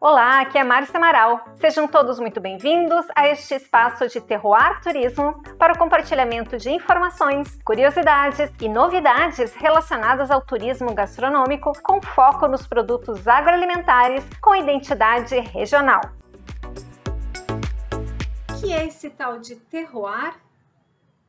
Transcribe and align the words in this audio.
Olá, 0.00 0.42
aqui 0.42 0.56
é 0.56 0.62
Márcia 0.62 0.96
Amaral. 0.96 1.44
Sejam 1.56 1.88
todos 1.88 2.20
muito 2.20 2.40
bem-vindos 2.40 3.04
a 3.16 3.26
este 3.26 3.54
espaço 3.54 4.06
de 4.06 4.20
Terroir 4.20 4.80
Turismo 4.80 5.42
para 5.58 5.72
o 5.72 5.78
compartilhamento 5.78 6.56
de 6.56 6.70
informações, 6.70 7.58
curiosidades 7.64 8.48
e 8.60 8.68
novidades 8.68 9.52
relacionadas 9.54 10.30
ao 10.30 10.40
turismo 10.40 10.94
gastronômico 10.94 11.72
com 11.82 12.00
foco 12.00 12.46
nos 12.46 12.64
produtos 12.64 13.26
agroalimentares 13.26 14.24
com 14.40 14.54
identidade 14.54 15.36
regional. 15.40 16.02
O 18.52 18.60
que 18.60 18.72
é 18.72 18.86
esse 18.86 19.10
tal 19.10 19.40
de 19.40 19.56
terroir? 19.56 20.32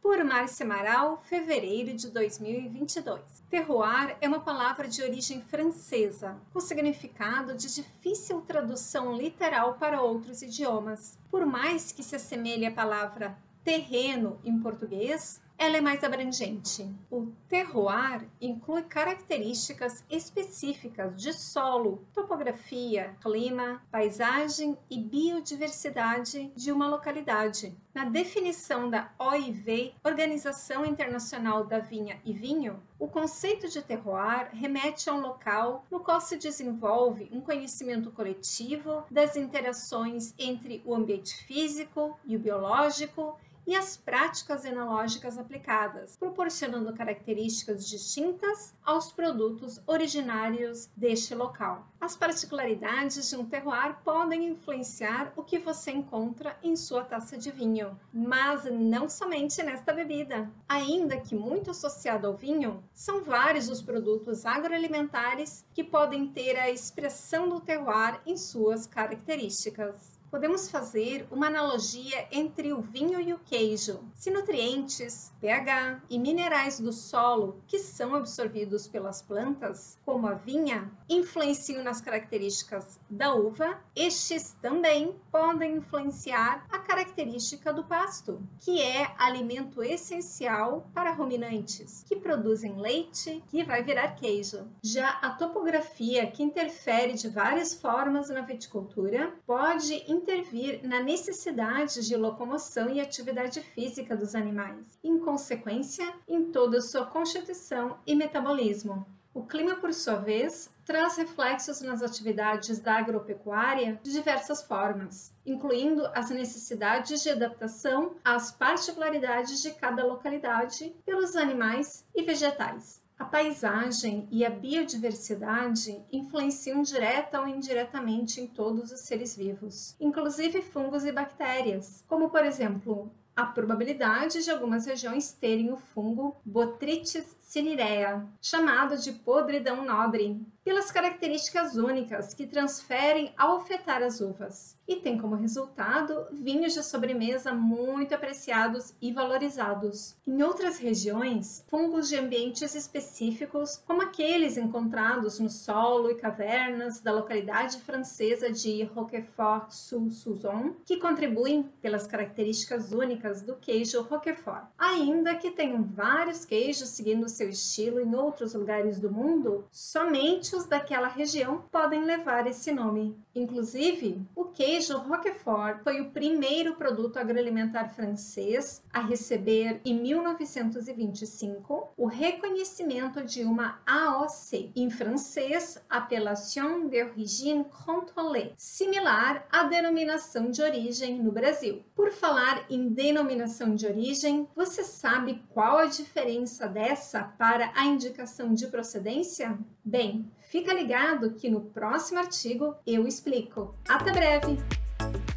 Por 0.00 0.22
Márcia 0.24 0.64
Amaral, 0.64 1.22
fevereiro 1.28 1.94
de 1.94 2.10
2022. 2.10 3.20
Terroir 3.50 4.16
é 4.20 4.28
uma 4.28 4.40
palavra 4.40 4.88
de 4.88 5.02
origem 5.02 5.40
francesa, 5.42 6.36
com 6.52 6.60
significado 6.60 7.54
de 7.54 7.74
difícil 7.74 8.40
tradução 8.42 9.16
literal 9.16 9.74
para 9.74 10.02
outros 10.02 10.42
idiomas. 10.42 11.18
Por 11.30 11.44
mais 11.44 11.92
que 11.92 12.02
se 12.02 12.16
assemelhe 12.16 12.66
à 12.66 12.72
palavra 12.72 13.36
terreno 13.64 14.38
em 14.44 14.60
português, 14.60 15.40
ela 15.58 15.78
é 15.78 15.80
mais 15.80 16.04
abrangente. 16.04 16.88
O 17.10 17.32
terroir 17.48 18.28
inclui 18.40 18.82
características 18.82 20.04
específicas 20.10 21.16
de 21.20 21.32
solo, 21.32 22.04
topografia, 22.12 23.16
clima, 23.20 23.82
paisagem 23.90 24.76
e 24.90 24.98
biodiversidade 24.98 26.52
de 26.54 26.70
uma 26.70 26.88
localidade. 26.88 27.74
Na 27.94 28.04
definição 28.04 28.90
da 28.90 29.10
OIV, 29.18 29.94
Organização 30.04 30.84
Internacional 30.84 31.64
da 31.64 31.78
Vinha 31.78 32.20
e 32.24 32.32
Vinho, 32.34 32.82
o 32.98 33.08
conceito 33.08 33.68
de 33.68 33.80
terroir 33.80 34.50
remete 34.52 35.08
a 35.08 35.14
um 35.14 35.20
local 35.20 35.86
no 35.90 36.00
qual 36.00 36.20
se 36.20 36.36
desenvolve 36.36 37.28
um 37.32 37.40
conhecimento 37.40 38.10
coletivo 38.10 39.04
das 39.10 39.36
interações 39.36 40.34
entre 40.38 40.82
o 40.84 40.94
ambiente 40.94 41.34
físico 41.44 42.18
e 42.26 42.36
o 42.36 42.38
biológico 42.38 43.38
e 43.66 43.74
as 43.74 43.96
práticas 43.96 44.64
enológicas 44.64 45.36
aplicadas, 45.36 46.16
proporcionando 46.16 46.92
características 46.92 47.88
distintas 47.88 48.74
aos 48.84 49.10
produtos 49.10 49.80
originários 49.86 50.88
deste 50.96 51.34
local. 51.34 51.86
As 52.00 52.14
particularidades 52.14 53.28
de 53.28 53.36
um 53.36 53.44
terroir 53.44 53.96
podem 54.04 54.46
influenciar 54.46 55.32
o 55.34 55.42
que 55.42 55.58
você 55.58 55.90
encontra 55.90 56.56
em 56.62 56.76
sua 56.76 57.02
taça 57.02 57.36
de 57.36 57.50
vinho, 57.50 57.98
mas 58.12 58.64
não 58.64 59.08
somente 59.08 59.62
nesta 59.62 59.92
bebida. 59.92 60.48
Ainda 60.68 61.18
que 61.18 61.34
muito 61.34 61.70
associado 61.70 62.26
ao 62.26 62.34
vinho, 62.34 62.84
são 62.92 63.24
vários 63.24 63.68
os 63.68 63.82
produtos 63.82 64.46
agroalimentares 64.46 65.64
que 65.74 65.82
podem 65.82 66.28
ter 66.28 66.56
a 66.56 66.70
expressão 66.70 67.48
do 67.48 67.60
terroir 67.60 68.20
em 68.24 68.36
suas 68.36 68.86
características 68.86 70.15
podemos 70.36 70.68
fazer 70.68 71.26
uma 71.30 71.46
analogia 71.46 72.28
entre 72.30 72.70
o 72.70 72.82
vinho 72.82 73.18
e 73.18 73.32
o 73.32 73.38
queijo. 73.38 74.00
Se 74.14 74.30
nutrientes, 74.30 75.32
pH 75.40 76.02
e 76.10 76.18
minerais 76.18 76.78
do 76.78 76.92
solo 76.92 77.62
que 77.66 77.78
são 77.78 78.14
absorvidos 78.14 78.86
pelas 78.86 79.22
plantas, 79.22 79.98
como 80.04 80.26
a 80.26 80.34
vinha, 80.34 80.92
influenciam 81.08 81.82
nas 81.82 82.02
características 82.02 83.00
da 83.08 83.34
uva, 83.34 83.80
estes 83.94 84.54
também 84.60 85.18
podem 85.32 85.76
influenciar 85.76 86.66
a 86.70 86.80
característica 86.80 87.72
do 87.72 87.84
pasto, 87.84 88.38
que 88.60 88.82
é 88.82 89.14
alimento 89.16 89.82
essencial 89.82 90.86
para 90.92 91.14
ruminantes, 91.14 92.04
que 92.06 92.14
produzem 92.14 92.76
leite 92.76 93.42
que 93.48 93.64
vai 93.64 93.82
virar 93.82 94.08
queijo. 94.08 94.68
Já 94.82 95.12
a 95.12 95.30
topografia, 95.30 96.26
que 96.30 96.42
interfere 96.42 97.14
de 97.14 97.30
várias 97.30 97.72
formas 97.72 98.28
na 98.28 98.42
viticultura, 98.42 99.32
pode 99.46 99.94
intervir 100.26 100.80
na 100.82 101.00
necessidade 101.00 102.04
de 102.04 102.16
locomoção 102.16 102.90
e 102.90 103.00
atividade 103.00 103.60
física 103.60 104.16
dos 104.16 104.34
animais, 104.34 104.98
em 105.04 105.20
consequência, 105.20 106.12
em 106.26 106.50
toda 106.50 106.80
sua 106.80 107.06
constituição 107.06 107.98
e 108.04 108.16
metabolismo. 108.16 109.06
O 109.32 109.44
clima, 109.44 109.76
por 109.76 109.94
sua 109.94 110.16
vez, 110.16 110.68
traz 110.84 111.16
reflexos 111.16 111.80
nas 111.80 112.02
atividades 112.02 112.80
da 112.80 112.94
agropecuária 112.94 114.00
de 114.02 114.10
diversas 114.10 114.62
formas, 114.62 115.32
incluindo 115.44 116.04
as 116.12 116.30
necessidades 116.30 117.22
de 117.22 117.30
adaptação 117.30 118.16
às 118.24 118.50
particularidades 118.50 119.62
de 119.62 119.72
cada 119.74 120.04
localidade 120.04 120.92
pelos 121.04 121.36
animais 121.36 122.04
e 122.14 122.22
vegetais. 122.22 123.05
A 123.18 123.24
paisagem 123.24 124.28
e 124.30 124.44
a 124.44 124.50
biodiversidade 124.50 126.04
influenciam 126.12 126.82
direta 126.82 127.40
ou 127.40 127.48
indiretamente 127.48 128.40
em 128.40 128.46
todos 128.46 128.92
os 128.92 129.00
seres 129.00 129.34
vivos, 129.34 129.96
inclusive 129.98 130.60
fungos 130.60 131.04
e 131.04 131.12
bactérias, 131.12 132.04
como 132.06 132.28
por 132.28 132.44
exemplo 132.44 133.10
a 133.34 133.44
probabilidade 133.44 134.42
de 134.42 134.50
algumas 134.50 134.86
regiões 134.86 135.32
terem 135.32 135.70
o 135.70 135.76
fungo 135.76 136.36
Botrytis 136.44 137.36
cinerea, 137.40 138.26
chamado 138.40 138.96
de 138.96 139.12
podridão 139.12 139.84
nobre, 139.84 140.40
pelas 140.66 140.90
características 140.90 141.76
únicas 141.76 142.34
que 142.34 142.44
transferem 142.44 143.32
ao 143.38 143.58
afetar 143.58 144.02
as 144.02 144.20
uvas, 144.20 144.76
e 144.88 144.96
tem 144.96 145.16
como 145.16 145.36
resultado 145.36 146.26
vinhos 146.32 146.74
de 146.74 146.82
sobremesa 146.82 147.52
muito 147.52 148.12
apreciados 148.12 148.92
e 149.00 149.12
valorizados. 149.12 150.16
Em 150.26 150.42
outras 150.42 150.78
regiões, 150.78 151.64
fungos 151.68 152.08
de 152.08 152.16
ambientes 152.16 152.74
específicos, 152.74 153.80
como 153.86 154.02
aqueles 154.02 154.56
encontrados 154.56 155.38
no 155.38 155.48
solo 155.48 156.10
e 156.10 156.16
cavernas 156.16 156.98
da 157.00 157.12
localidade 157.12 157.78
francesa 157.78 158.50
de 158.50 158.82
Roquefort-sous-Souzon, 158.82 160.74
que 160.84 160.96
contribuem 160.96 161.62
pelas 161.80 162.08
características 162.08 162.90
únicas 162.90 163.40
do 163.40 163.54
queijo 163.54 164.02
Roquefort. 164.02 164.66
Ainda 164.76 165.36
que 165.36 165.52
tenham 165.52 165.84
vários 165.84 166.44
queijos 166.44 166.88
seguindo 166.88 167.28
seu 167.28 167.48
estilo 167.48 168.00
em 168.00 168.16
outros 168.16 168.52
lugares 168.54 168.98
do 168.98 169.12
mundo, 169.12 169.64
somente 169.70 170.55
os 170.56 170.66
daquela 170.66 171.08
região 171.08 171.64
podem 171.70 172.04
levar 172.04 172.46
esse 172.46 172.72
nome. 172.72 173.16
Inclusive, 173.34 174.26
o 174.34 174.46
queijo 174.46 174.96
Roquefort 174.96 175.82
foi 175.84 176.00
o 176.00 176.10
primeiro 176.10 176.76
produto 176.76 177.18
agroalimentar 177.18 177.94
francês 177.94 178.82
a 178.90 179.00
receber, 179.00 179.82
em 179.84 180.00
1925, 180.00 181.92
o 181.96 182.06
reconhecimento 182.06 183.22
de 183.22 183.44
uma 183.44 183.78
AOC, 183.86 184.72
em 184.74 184.88
francês, 184.88 185.78
Appellation 185.90 186.88
d'origine 186.88 187.64
contrôlée, 187.64 188.54
similar 188.56 189.46
à 189.52 189.64
denominação 189.64 190.50
de 190.50 190.62
origem 190.62 191.22
no 191.22 191.30
Brasil. 191.30 191.84
Por 191.94 192.10
falar 192.10 192.64
em 192.70 192.88
denominação 192.88 193.74
de 193.74 193.86
origem, 193.86 194.48
você 194.56 194.82
sabe 194.82 195.42
qual 195.50 195.76
a 195.76 195.86
diferença 195.86 196.66
dessa 196.66 197.22
para 197.22 197.70
a 197.74 197.84
indicação 197.84 198.54
de 198.54 198.66
procedência? 198.68 199.58
Bem, 199.84 200.30
fica 200.48 200.72
ligado 200.72 201.34
que 201.34 201.48
no 201.48 201.60
próximo 201.60 202.18
artigo 202.18 202.76
eu 202.86 203.06
explico. 203.06 203.74
Até 203.88 204.12
breve! 204.12 204.58